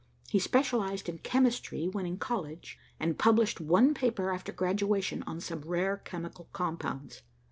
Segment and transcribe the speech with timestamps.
[0.31, 5.61] He specialized in chemistry when in college, and published one paper after graduation on some
[5.61, 7.21] rare chemical compounds.